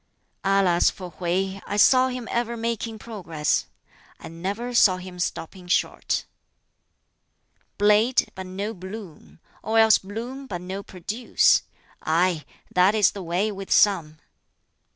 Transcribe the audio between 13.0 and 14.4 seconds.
the way with some!